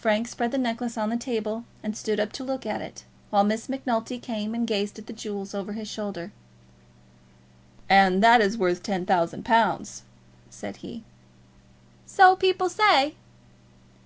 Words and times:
Frank 0.00 0.28
spread 0.28 0.50
the 0.50 0.56
necklace 0.56 0.96
on 0.96 1.10
the 1.10 1.16
table, 1.18 1.66
and 1.82 1.94
stood 1.94 2.18
up 2.18 2.32
to 2.32 2.42
look 2.42 2.64
at 2.64 2.80
it, 2.80 3.04
while 3.28 3.44
Miss 3.44 3.68
Macnulty 3.68 4.18
came 4.18 4.54
and 4.54 4.66
gazed 4.66 4.98
at 4.98 5.06
the 5.06 5.12
jewels 5.12 5.54
over 5.54 5.74
his 5.74 5.90
shoulder. 5.90 6.32
"And 7.86 8.22
that 8.24 8.40
is 8.40 8.56
worth 8.56 8.82
ten 8.82 9.04
thousand 9.04 9.44
pounds," 9.44 10.04
said 10.48 10.76
he. 10.76 11.04
"So 12.06 12.34
people 12.34 12.70
say." 12.70 13.14